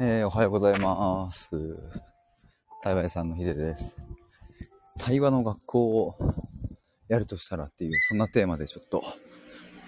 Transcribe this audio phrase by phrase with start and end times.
[0.00, 1.50] えー、おはようございます。
[2.84, 3.96] 対話屋さんのヒデです。
[4.96, 6.14] 対話の学校を
[7.08, 9.02] やるとしたらっていう、そんなテーマでちょっと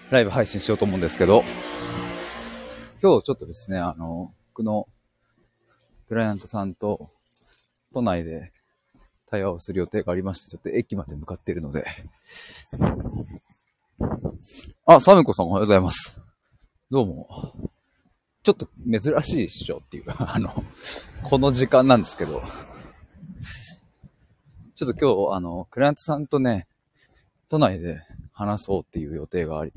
[0.09, 1.43] ライブ配信しようと思うんですけど、
[3.01, 4.89] 今日ちょっとですね、あの、僕の
[6.09, 7.09] クライアントさんと
[7.93, 8.51] 都内で
[9.29, 11.85] 対話をする予定がありまして、ちょっと駅まで向かっているので、
[14.85, 16.21] あ、サムコさんおはようございます。
[16.89, 17.70] どうも。
[18.43, 20.63] ちょっと珍しいっしょっていうか、 あの、
[21.23, 22.41] この時間なんですけど、
[24.75, 26.67] ちょっと今日、あの、クライアントさんとね、
[27.49, 28.01] 都内で
[28.33, 29.71] 話そうっていう予定があり、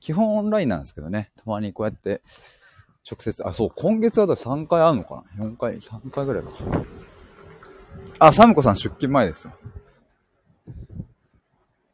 [0.00, 2.20] 基本オンラインなんですけどね、たまにこうやって
[3.10, 6.50] 直接、あ、そう、今月はだ3回会うのかな ?4 回、3回ぐらいか。
[8.18, 9.54] あ、サムコさん出勤前ですよ。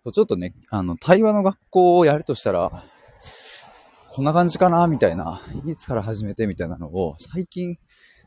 [0.03, 2.85] そうちょっとね、あの、対話の学校をやるとしたら、
[4.19, 7.79] こんな感じかなみたいな、いつから始めてみたいなのを、最近、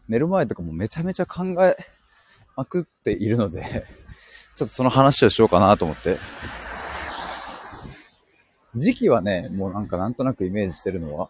[0.08, 1.75] 寝る前とかもめちゃめちゃ考え
[2.56, 3.86] まくっているので、
[4.56, 6.17] ちょっとその話をしようかなと思って。
[8.78, 11.30] 時期はね、もうなんかなんとなくイメージしてるのは、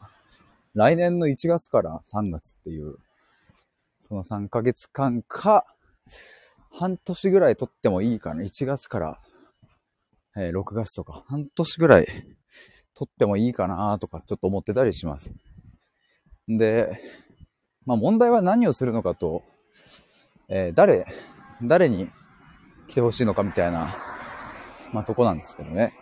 [0.75, 2.97] 来年の1月から3月っていう、
[3.99, 5.65] その3ヶ月間か、
[6.69, 8.43] 半年ぐらい取ってもいいかな。
[8.43, 9.19] 1月から、
[10.37, 12.37] えー6月とか、半年ぐらい
[12.93, 15.31] 取ってもいいかなとかちょっと思ってたりします。
[16.47, 17.01] で、
[17.85, 19.43] まあ問題は何をするのかと、
[20.49, 21.05] えー誰、
[21.63, 22.09] 誰に
[22.87, 23.93] 来てほしいのかみたいな、
[24.93, 25.93] まあとこなんですけどね。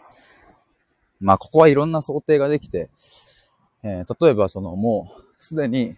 [1.20, 2.90] まあここはいろんな想定ができて、
[3.84, 5.96] えー例えばそのもうすでに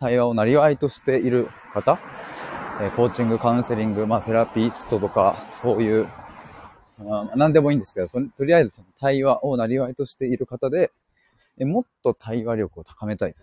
[0.00, 1.98] 対話をなりわいとしている方、
[2.80, 6.08] えーコーチング、カウンセリング、まあセラピストとか、そういう
[6.98, 10.90] あ、何でもいいんですけど、ととりあえず対話をなりわいとしている方で、
[11.58, 13.34] もっと対話力を高めたい。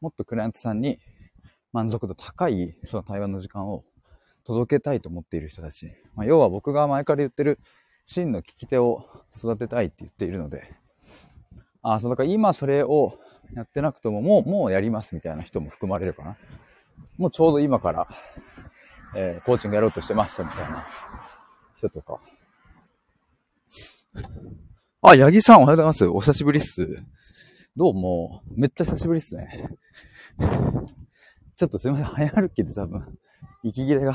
[0.00, 0.98] もっとクライアントさんに
[1.72, 3.84] 満足度高いその対話の時間を
[4.44, 5.92] 届けたいと思っている人たち。
[6.14, 7.58] まあ、要は僕が前から言ってる
[8.06, 10.74] 真の聞き手を育てたいって言っているので、
[11.82, 13.18] ああ、そうだから今それを
[13.54, 16.36] やってなくてももう、もうやりますみたいな人も含まれるかな。
[17.18, 18.08] もうちょうど今から、
[19.14, 20.86] えーコーチングやろうとしてましたみたいな
[21.76, 22.20] 人とか。
[25.02, 26.06] あ、八木さんおはようございます。
[26.06, 27.02] お久しぶりっす。
[27.76, 28.42] どうも。
[28.50, 29.68] めっちゃ久しぶりっすね。
[31.56, 32.06] ちょっとすいません。
[32.06, 33.18] 早歩きで多分、
[33.62, 34.14] 息切れが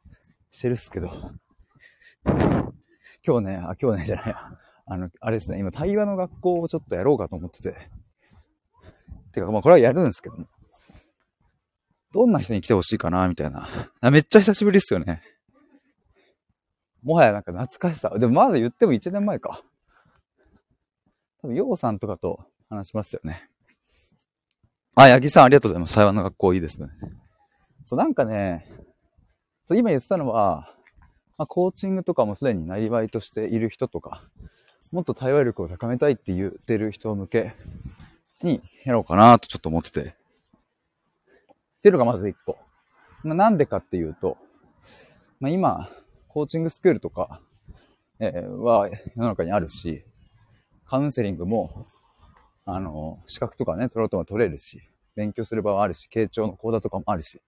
[0.50, 1.08] してるっすけど。
[3.24, 4.58] 今日ね、あ、今日ね、じゃないや。
[4.86, 7.76] あの、あれですね、今、対話の学校をちょっとやろうかと思ってて。
[9.32, 10.46] てか、まあ、これはやるんですけども。
[12.12, 13.68] どんな人に来てほしいかな、みたいな。
[14.10, 15.22] めっちゃ久しぶりっすよね。
[17.02, 18.10] もはやなんか懐かしさ。
[18.18, 19.62] でもまだ言っても1年前か。
[21.42, 23.48] 多分、ヨウさんとかと話しましたよね。
[24.94, 25.96] あ、八木さんありがとうございます。
[25.96, 26.88] 台湾の学校いいですね。
[27.84, 28.66] そう、なんかね、
[29.70, 30.72] 今言ってたのは、
[31.38, 34.22] まあ、コーチングとかもすでになりわいとしている人とか、
[34.92, 37.52] もっと対話力を高めたいって言ってる人向け
[38.42, 40.00] にやろうかなとちょっと思ってて。
[40.00, 40.04] っ
[41.82, 42.58] ていうのがまず一個。
[43.24, 44.36] まあ、なんでかっていうと、
[45.40, 45.90] まあ、今、
[46.32, 47.42] コーチングスクールとか、
[48.18, 50.02] えは世の中にあるし、
[50.86, 51.86] カウンセリングも、
[52.64, 54.80] あの、資格とかね、取ろうとも取れるし、
[55.14, 57.42] 勉強する場はあるし、傾聴の講座とかもあるし、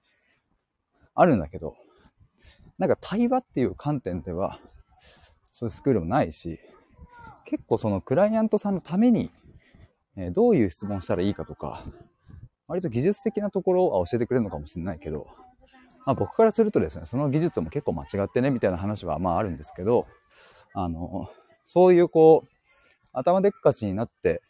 [1.15, 1.77] あるんだけど、
[2.77, 4.61] なんか対話っていう観点では、
[5.51, 6.61] そういうスクールもないし、
[7.47, 9.31] 結構そのクライアントさんのために、
[10.15, 11.87] えどういう質問したらいいかとか、
[12.69, 15.27] 割と技術的なところは教えてくれるのかもしれないけど、
[16.07, 20.07] まあ、僕からするとですね、その技術も結構間違ってね、みたいな話はまああるんですけど、
[20.75, 21.31] あの、
[21.65, 22.49] そういうこう、
[23.13, 24.43] 頭でっかちになって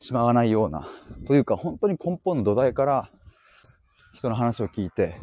[0.00, 0.88] しまわないような、
[1.26, 3.10] というか本当に根本の土台から
[4.12, 5.20] 人の話を聞いて、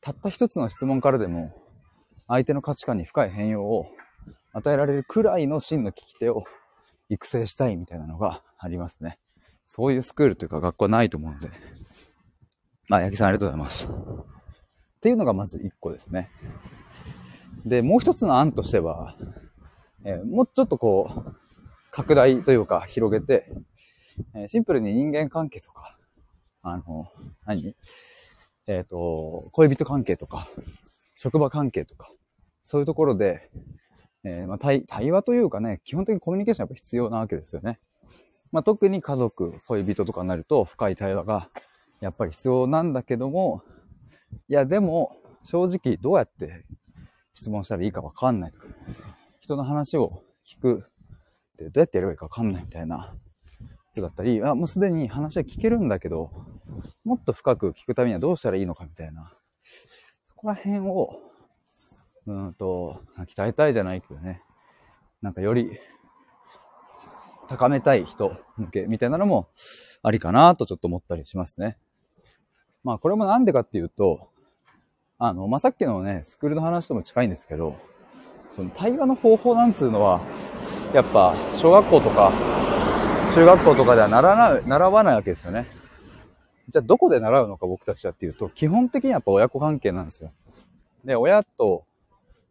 [0.00, 1.54] たった一つの質問からでも
[2.26, 3.86] 相手の価値観に深い変容を
[4.52, 6.44] 与えられるくらいの真の聞き手を
[7.08, 9.18] 育成したいみたいなのがありますね。
[9.66, 11.50] そういうスクールというか学校はないと思うので、
[12.92, 13.88] まあ、八木さんありがとうございます。
[13.88, 13.90] っ
[15.00, 16.28] ていうのがまず一個ですね。
[17.64, 19.16] で、もう一つの案としては、
[20.04, 21.34] えーもうちょっとこう、
[21.90, 23.50] 拡大というか広げて、
[24.34, 25.96] えーシンプルに人間関係とか、
[26.60, 27.10] あの、
[27.46, 27.74] 何？
[28.66, 30.46] えっ、と、恋人関係とか、
[31.16, 32.12] 職場関係とか、
[32.62, 33.48] そういうところで、
[34.22, 37.80] えまあ、対対話というかね、基本的にコミュニケーションやっぱ必要なわけですよね。
[38.50, 41.48] まあ、特に家族、恋人とかになると深い対話が
[42.02, 43.62] やっぱり必要なんだけども、
[44.48, 46.66] いや、でも、正直どうやって
[47.32, 48.52] 質問したらいいかわかんない、
[49.40, 50.82] 人の話を聞く
[51.54, 53.14] ってどうやってやればいいかわかんないみたいな
[53.92, 56.32] 人だったり、あ、もうすでに話は聞けるんだけど、
[57.04, 59.32] もっと深く聞くためにはどうしたらいいのかみたいな、
[60.28, 61.20] そこら辺を、
[62.26, 64.42] うんと、鍛えたいじゃないけどね。
[65.20, 65.78] なんかより
[67.48, 69.50] 高めたい人向けみたいなのも
[70.02, 71.78] ありかなとちょっと思ったりしますね。
[72.84, 74.28] まあこれもなんでかっていうと、
[75.18, 77.76] あの、まあ、さっきのね、スクールの話とも近いんですけど、
[78.56, 80.20] その対話の方法なんつうのは、
[80.92, 82.32] やっぱ小学校とか
[83.34, 85.66] 中学校とかでは習わない、習わないわけですよね。
[86.68, 90.32] じゃあどこで習うのか僕たちはっていうと、基本的にはやっぱ親子関係なんですよ。
[91.04, 91.84] で、親と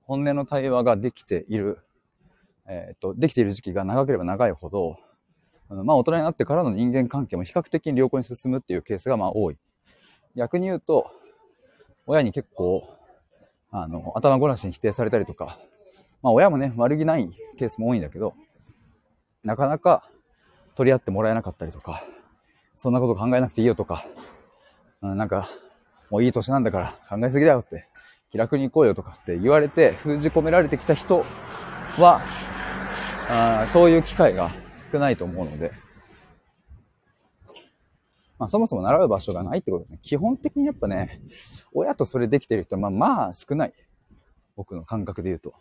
[0.03, 1.79] 本音の対話ができている
[2.67, 4.97] えっ、と、できている時期が長ければ長いほど、
[5.69, 9.57] あのまあ大人になってからの人間関係も比較的に良好に進むっていうケースがまあ多い。
[10.35, 11.11] 逆に言うと、
[12.05, 12.89] 親に結構、
[13.71, 15.59] あの、頭ごなしに否定されたりとか、
[16.21, 18.33] まあ親もね、悪気ないケースも多いんだけど、
[19.43, 20.03] なかなか
[20.75, 22.03] 取り合ってもらえなかったりとか、
[22.75, 24.05] そんなこと考えなくていいよとか、
[25.01, 25.49] うん、なんか、
[26.09, 27.87] もういい年なんだから考えすぎだよって、
[28.31, 31.25] 気楽に行こうよとかって言われて封じ込められてきた人
[31.97, 32.19] は、
[33.29, 34.51] あそういう機会が
[34.91, 35.71] 少ないと思うので、
[38.41, 39.99] まあ、そもそも習う場所がないってことですね。
[40.01, 41.21] 基本的にやっぱね、
[41.73, 43.73] 親とそれできてる人は、まあ、まあ少ない。
[44.55, 45.53] 僕の感覚で言うと。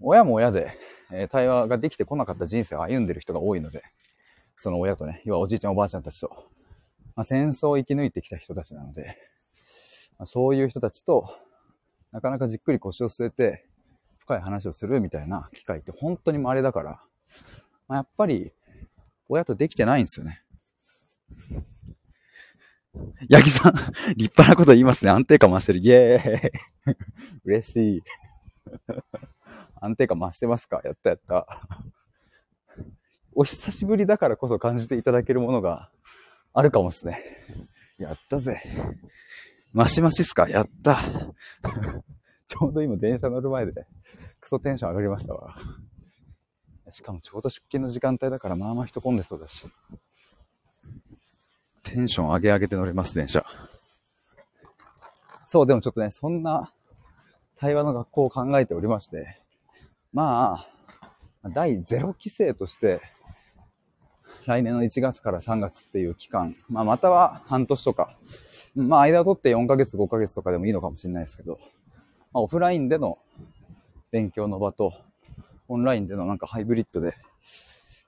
[0.00, 0.78] 親も親で、
[1.12, 3.82] え、対話ができてこなかった人生を歩んでる人が多いので、
[4.56, 6.30] その親とね、要はおじいちゃんおばあちゃんたちと、
[7.14, 9.18] まあ、戦争を生き抜いてきた人たちなので、
[10.16, 11.28] まあ、そういう人たちと、
[12.12, 13.66] なかなかじっくり腰を据えて、
[14.20, 17.02] 深い話をするみたいな機会って本当に稀だから、
[17.88, 18.54] まあ、やっぱり、
[19.28, 20.42] 親とできてないんですよね。
[23.30, 23.72] 八木さん、
[24.16, 25.10] 立派なこと言いますね。
[25.10, 25.80] 安定感増してる。
[25.80, 26.96] イエーイ
[27.44, 28.02] 嬉しい。
[29.80, 30.80] 安定感増してますか？
[30.84, 31.46] やったやった。
[33.34, 35.90] お久しぶりだからこそ感じていただけるものが
[36.54, 37.20] あるかもっすね。
[37.98, 38.60] やったぜ。
[39.72, 40.48] マシマシっすか？
[40.48, 40.96] やった。
[42.48, 43.86] ちょうど今電車乗る前で
[44.40, 45.56] クソテンション上がりましたわ。
[46.92, 49.66] しかもちょうど出勤の時間帯だからまあまあ人混んでそうだし。
[51.96, 53.42] テンション上げ上げて乗れます、電車。
[55.46, 56.70] そう、でもちょっとね、そんな
[57.58, 59.40] 対話の学校を考えておりまして、
[60.12, 60.66] ま
[61.42, 63.00] あ、第0期生として、
[64.44, 68.14] 来年の1月から3月っていう期間、まあまたは半年とか、
[68.74, 71.58] まあ間を取って4ヶ月、5ヶ月とかでもいいのかもしれないですけど、
[72.34, 73.16] まあ、オフラインでの
[74.10, 74.92] 勉強の場と、
[75.68, 77.14] オンラインでのなんかハイブリッドで、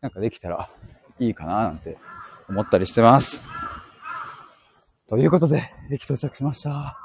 [0.02, 0.68] なんかできたら
[1.18, 1.96] いいかななんて
[2.50, 3.42] 思ったりしてます。
[5.08, 6.98] ということで、駅到着しました。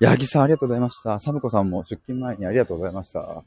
[0.00, 1.20] 八木さんありがとうございました。
[1.20, 3.44] サムコさんも出勤前にありがとうございました。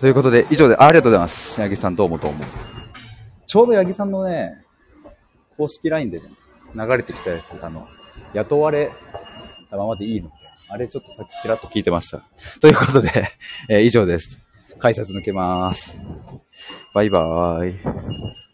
[0.00, 1.60] ということで、以上で、ありがとうございます。
[1.60, 2.42] 八木さんどうもどうも。
[3.46, 4.64] ちょうど八木さんのね、
[5.58, 6.28] 公式 LINE で、ね、
[6.74, 7.86] 流れてきたやつ、あの、
[8.32, 8.90] 雇われ
[9.70, 10.30] たままでいいの
[10.70, 12.22] あれちょっとさっきちらっと聞いてました。
[12.60, 13.10] ということで、
[13.68, 14.40] えー、以上です。
[14.78, 15.98] 改札抜けます。
[16.94, 18.47] バイバーイ。